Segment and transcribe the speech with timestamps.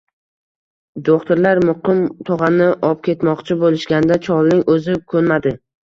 [1.09, 5.55] Do`xtirlar Muqim tog`ani opketmoqchi bo`lishganda, cholning o`zi ko`nmadi